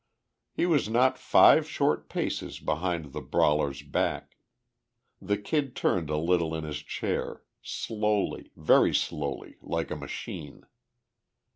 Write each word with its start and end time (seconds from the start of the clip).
He 0.51 0.65
was 0.65 0.89
not 0.89 1.19
five 1.19 1.69
short 1.69 2.09
paces 2.09 2.57
behind 2.57 3.13
the 3.13 3.21
brawler's 3.21 3.83
back. 3.83 4.35
The 5.21 5.37
Kid 5.37 5.75
turned 5.75 6.09
a 6.09 6.17
little 6.17 6.55
in 6.55 6.63
his 6.63 6.79
chair, 6.79 7.43
slowly, 7.61 8.51
very 8.55 8.95
slowly 8.95 9.57
like 9.61 9.91
a 9.91 9.95
machine. 9.95 10.63